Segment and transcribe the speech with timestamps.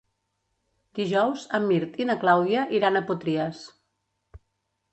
[0.99, 3.63] Dijous en Mirt i na Clàudia iran a Potries.